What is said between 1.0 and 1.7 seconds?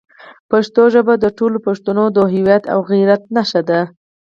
د ټولو